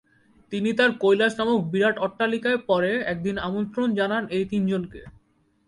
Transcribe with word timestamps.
তিনি 0.51 0.69
তার 0.73 0.91
কৈলাস 0.99 1.33
নামক 1.39 1.59
বিরাট 1.71 1.95
অট্টালিকায় 1.97 2.59
পরে 2.69 2.91
একদিন 3.03 3.35
আমন্ত্রণ 3.39 3.87
জানান 3.95 4.23
এই 4.29 4.45
তিনজনকে। 4.51 5.01